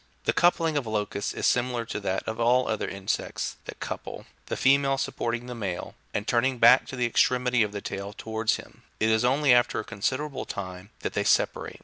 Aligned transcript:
The 0.23 0.33
coupling 0.33 0.77
of 0.77 0.87
locusts 0.87 1.31
is 1.35 1.45
similar 1.45 1.85
to 1.85 1.99
that 1.99 2.27
of 2.27 2.39
all 2.39 2.67
other 2.67 2.87
insects 2.87 3.57
that 3.65 3.79
couple, 3.79 4.25
the 4.47 4.57
female 4.57 4.97
supporting 4.97 5.45
the 5.45 5.53
male, 5.53 5.93
and 6.11 6.25
turning 6.27 6.57
back 6.57 6.87
the 6.87 7.05
extremity 7.05 7.61
of 7.61 7.71
the 7.71 7.81
tail 7.81 8.11
towards 8.11 8.55
him; 8.55 8.81
it 8.99 9.09
is 9.11 9.23
only 9.23 9.53
after 9.53 9.79
a 9.79 9.83
considerable 9.83 10.45
time 10.45 10.89
that 11.01 11.13
they 11.13 11.23
separate. 11.23 11.79